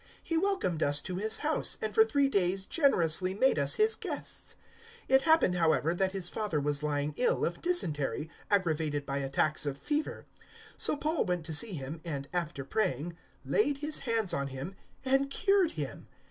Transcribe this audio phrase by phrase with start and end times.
[0.23, 4.55] He welcomed us to his house, and for three days generously made us his guests.
[5.07, 9.67] 028:008 It happened, however, that his father was lying ill of dysentery aggravated by attacks
[9.67, 10.25] of fever;
[10.75, 14.73] so Paul went to see him, and, after praying, laid his hands on him
[15.05, 16.07] and cured him.